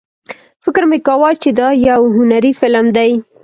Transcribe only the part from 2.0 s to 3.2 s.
هنري فلم دی.